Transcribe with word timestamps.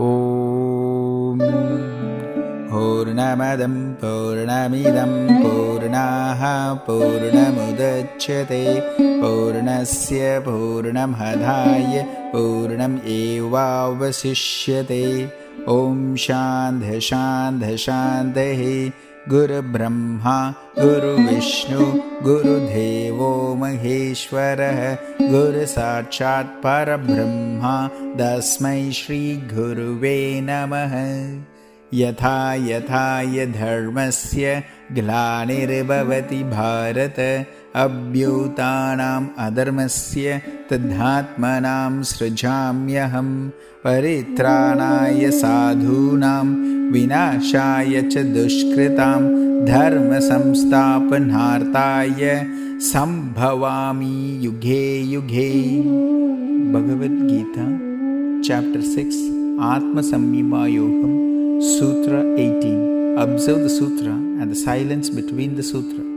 ॐ 0.00 1.38
पूर्णमदं 2.70 3.76
पूर्णमिदं 4.00 5.12
पूर्णाः 5.42 6.42
पूर्णमुदच्यते 6.86 8.64
पूर्णस्य 9.00 10.38
पूर्णमधाय 10.46 12.02
पूर्णम् 12.32 12.98
एवावशिष्यते। 13.06 15.04
ॐ 15.68 16.14
शान्ध 16.18 16.98
शान्ध 16.98 17.64
शान्तिः 17.76 18.62
गुरुब्रह्मा 19.28 20.54
गुरुविष्णु 20.78 21.84
गुरुदेवो 22.22 23.54
महेश्वरः 23.54 24.78
गुरुसाक्षात् 25.22 26.52
परब्रह्मा 26.66 27.74
तस्मै 28.20 28.92
श्रीगुरुवे 28.92 30.40
नमः। 30.40 30.94
यथा 31.94 32.54
यथाय 32.54 33.46
धर्मस्य 33.46 34.62
ग्लानिर्भवति 34.92 36.42
भारत 36.44 37.16
अभ्युतानाम् 37.82 39.26
अधर्मस्य 39.46 40.26
तद्धात्मनां 40.70 41.94
सृजाम्यहं 42.10 43.28
परित्राणाय 43.84 45.22
साधूनां 45.40 46.46
विनाशाय 46.92 47.94
च 48.12 48.14
दुष्कृतां 48.36 49.20
धर्मसंस्थापनार्थाय 49.72 52.22
सम्भवामि 52.90 54.16
युगे 54.46 54.86
युगे 55.12 55.52
Bhagavadgita 56.74 57.66
chapter 58.48 58.90
six 58.94 59.22
Atmasamyamayogam 59.74 61.16
Sutra 61.58 62.22
18. 62.36 63.16
Observe 63.16 63.62
the 63.62 63.70
sutra 63.70 64.10
and 64.10 64.50
the 64.50 64.54
silence 64.54 65.08
between 65.08 65.56
the 65.56 65.62
sutra. 65.62 66.15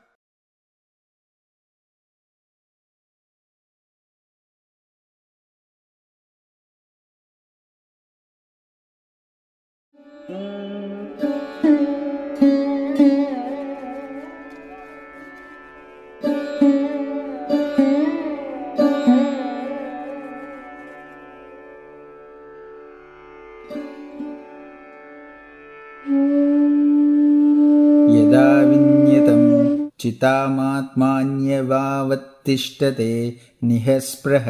चितामात्मान्यवावत्तिष्ठते 30.13 33.11
निःस्पृह 33.69 34.47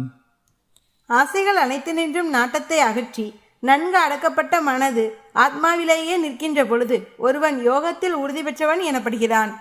ஆசைகள் 1.09 1.57
அனைத்தினின்றும் 1.61 2.29
நாட்டத்தை 2.35 2.77
அகற்றி 2.81 3.33
நன்கு 3.63 3.97
அடக்கப்பட்ட 4.03 4.61
மனது 4.67 5.03
ஆத்மாவிலேயே 5.43 6.17
நிற்கின்ற 6.17 6.65
பொழுது 6.65 6.97
ஒருவன் 7.19 7.65
யோகத்தில் 7.65 8.15
உறுதி 8.21 8.41
பெற்றவன் 8.41 8.81
எனப்படுகிறான் 8.89 9.51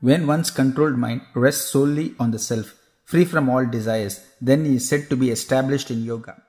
When 0.00 0.26
one's 0.26 0.50
controlled 0.50 0.98
mind 0.98 1.22
rests 1.32 1.70
solely 1.70 2.14
on 2.18 2.32
the 2.32 2.38
self, 2.38 2.74
free 3.04 3.24
from 3.24 3.48
all 3.48 3.64
desires, 3.64 4.20
then 4.40 4.64
he 4.64 4.76
is 4.76 4.88
said 4.88 5.08
to 5.10 5.16
be 5.16 5.30
established 5.30 5.90
in 5.90 6.02
yoga. 6.04 6.42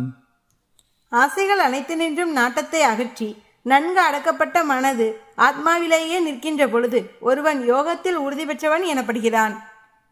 ஆசைகள் 1.12 1.60
அனைத்தினின்றும் 1.64 2.30
நாட்டத்தை 2.36 2.78
அகற்றி 2.90 3.26
நன்கு 3.66 4.00
அடக்கப்பட்ட 4.04 4.62
மனது 4.70 5.06
ஆத்மாவிலேயே 5.46 6.18
நிற்கின்ற 6.26 6.62
பொழுது 6.74 7.00
ஒருவன் 7.30 7.60
யோகத்தில் 7.72 8.18
உறுதி 8.26 8.46
பெற்றவன் 8.50 8.86
எனப்படுகிறான் 8.92 9.56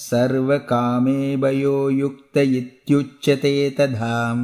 सर्वकामे 0.10 1.22
भयो 1.44 1.78
युक्त 2.02 2.36
इत्युच्यते 2.60 3.56
तथाम् 3.80 4.44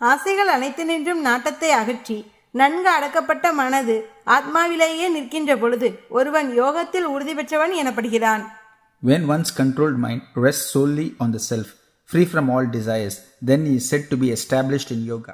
ஆசைகள் 0.00 0.50
அனைத்தினின்றும் 0.56 1.20
நாட்டத்தை 1.20 1.70
அகற்றி 1.72 2.24
நன்கு 2.55 2.89
அடக்கப்பட்ட 2.95 3.45
மனது 3.59 3.95
ஆத்மாவிலேயே 4.35 5.07
நிற்கின்ற 5.15 5.51
பொழுது 5.57 5.87
ஒருவன் 6.19 6.49
யோகத்தில் 6.61 7.07
உறுதி 7.15 7.33
பெற்றவன் 7.39 7.73
எனப்படுகிறான் 7.83 8.43
When 9.03 9.23
one's 9.27 9.51
controlled 9.51 9.97
mind 10.03 10.21
rests 10.43 10.67
solely 10.73 11.07
on 11.23 11.29
the 11.35 11.41
self, 11.47 11.69
free 12.09 12.27
from 12.33 12.45
all 12.53 12.65
desires, 12.77 13.15
then 13.41 13.61
he 13.65 13.73
is 13.79 13.87
said 13.91 14.03
to 14.11 14.17
be 14.17 14.29
established 14.31 14.91
in 14.95 14.99
yoga. 15.05 15.33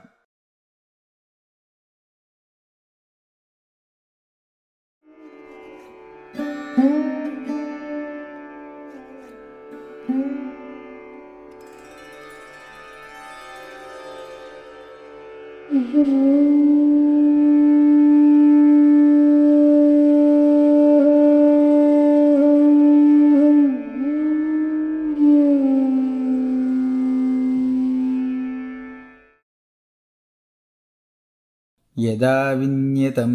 यदा 31.99 32.37
विन्यतं 32.61 33.33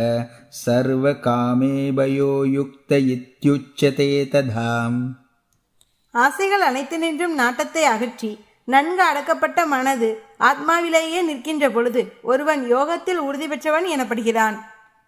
सर्वकामेभयो 0.64 2.30
युक्त 2.56 2.92
इत्युच्यते 3.14 4.10
तथाम् 4.34 5.00
ஆசைகள் 6.14 6.62
அனைத்தினின்றும் 6.66 7.36
நாட்டத்தை 7.40 7.82
அகற்றி 7.92 8.30
நன்கு 8.68 9.02
அடக்கப்பட்ட 9.06 9.64
மனது 9.70 10.08
ஆத்மாவிலேயே 10.48 11.20
நிற்கின்ற 11.28 11.70
பொழுது 11.76 12.02
ஒருவன் 12.32 12.62
யோகத்தில் 12.74 13.22
உறுதி 13.28 13.48
பெற்றவன் 13.52 13.88
எனப்படுகிறான் 13.94 14.58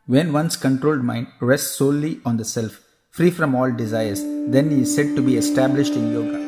When 0.09 0.29
one's 0.39 0.57
controlled 0.65 1.05
mind 1.11 1.27
rests 1.51 1.77
solely 1.81 2.13
on 2.29 2.35
the 2.37 2.45
self, 2.55 2.73
free 3.15 3.33
from 3.39 3.51
all 3.59 3.71
desires, 3.85 4.23
then 4.55 4.67
he 4.75 4.81
is 4.87 4.91
said 4.97 5.11
to 5.19 5.23
be 5.29 5.37
established 5.45 5.97
in 6.01 6.07
yoga. 6.17 6.39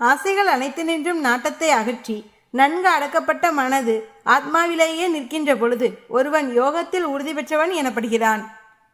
ஆசைகள் 0.00 0.48
அனைத்தினின்றும் 0.52 1.22
நாட்டத்தை 1.24 1.68
அகற்றி 1.78 2.14
நன்கு 2.54 2.88
அடக்கப்பட்ட 2.96 3.46
மனது 3.56 3.94
ஆத்மாவிலேயே 4.34 5.06
நிற்கின்ற 5.14 5.50
பொழுது 5.62 5.86
ஒருவன் 6.18 6.48
யோகத்தில் 6.58 7.06
உறுதி 7.14 7.32
பெற்றவன் 7.38 7.72
எனப்படுகிறான் 7.80 8.44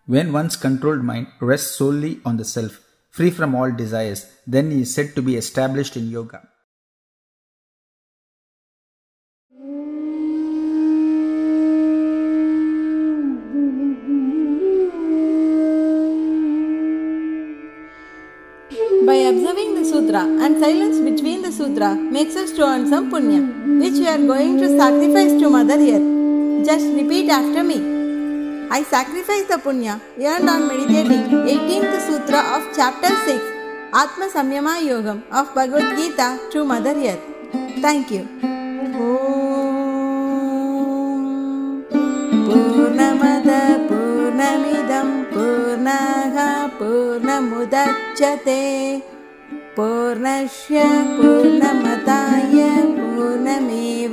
When 0.08 0.28
one's 0.38 0.56
controlled 0.64 1.04
mind 1.10 1.26
rests 1.50 1.74
solely 1.80 2.12
on 2.28 2.34
the 2.40 2.46
self, 2.54 2.72
free 3.14 3.30
from 3.36 3.50
all 3.58 3.70
desires, 3.82 4.20
then 4.54 4.66
he 4.74 4.80
is 4.86 4.90
said 4.96 5.08
to 5.16 5.22
be 5.28 5.34
established 5.42 5.94
in 6.00 6.06
yoga. 6.16 6.40
By 19.09 19.15
observing 19.27 19.73
the 19.73 19.83
sutra 19.83 20.19
and 20.45 20.59
silence 20.63 20.99
between 20.99 21.41
the 21.41 21.51
sutra 21.51 21.95
makes 21.95 22.35
us 22.35 22.51
to 22.57 22.61
earn 22.63 22.87
some 22.87 23.09
punya, 23.11 23.39
which 23.81 23.97
we 24.01 24.07
are 24.07 24.19
going 24.31 24.59
to 24.59 24.67
sacrifice 24.77 25.31
to 25.41 25.49
Mother 25.49 25.77
Earth. 25.93 26.05
Just 26.67 26.85
repeat 26.97 27.27
after 27.37 27.63
me. 27.63 27.79
I 28.69 28.83
sacrifice 28.83 29.47
the 29.53 29.57
punya 29.65 29.99
earned 30.33 30.53
on 30.53 30.67
meditating 30.67 31.25
18th 31.55 31.97
sutra 32.11 32.43
of 32.59 32.69
chapter 32.75 33.09
6, 33.25 33.41
Atma 34.03 34.29
Samyama 34.37 34.77
Yogam 34.91 35.23
of 35.31 35.55
Bhagavad 35.55 35.97
Gita 35.97 36.29
to 36.51 36.63
Mother 36.63 36.93
Earth. 36.93 37.81
Thank 37.81 38.11
you. 38.11 38.58
पूर्णमुदच्यते। 47.19 48.63
पूर्णस्य 49.77 50.83
पूर्णमताय 50.88 52.81
पूर्णमेवावशिष्यते। 52.81 54.07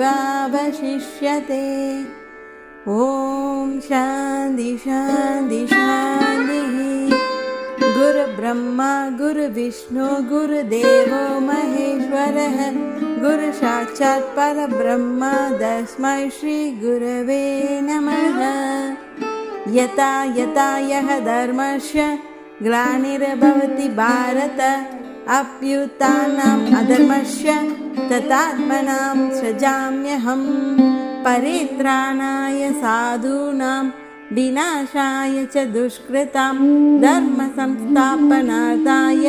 ॐ 2.88 3.80
शान्ति 3.80 4.78
शान्ति 4.78 5.66
शान्तिः। 5.66 6.76
गुरुब्रह्मा 7.98 9.10
गुरुविष्णु 9.10 10.06
गुरुदेवो 10.06 11.40
महेश्वरः। 11.40 12.56
गुरुसाक्षात् 13.22 14.36
परब्रह्म 14.38 15.20
तस्मै 15.56 16.30
श्रीगुरवे 16.30 17.70
नमः। 17.80 18.26
यथा 19.74 20.24
यथा 20.24 20.78
यः 20.78 21.20
धर्मस्य 21.20 22.18
ग्लानिर्भवति 22.62 23.86
भारत 23.96 24.60
अप्युत्थानम् 25.38 26.62
अधर्मस्य 26.78 27.54
तथात्मनां 28.10 29.18
सृजाम्यहं 29.38 30.42
परित्राणाय 31.26 32.60
साधूनां 32.82 33.84
विनाशाय 34.36 35.36
च 35.54 35.56
दुष्कृतां 35.74 36.56
धर्मसंस्थापनार्थाय 37.04 39.26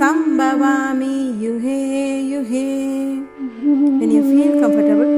सम्भवामि 0.00 1.16
युहे 1.44 1.82
युहे। 2.32 2.70
When 3.98 4.10
you 4.16 4.22
feel 4.30 4.52
comfortable, 4.62 5.12